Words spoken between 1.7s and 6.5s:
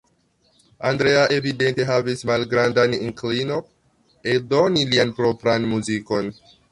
havis malgrandan inklino eldoni lian propran muzikon.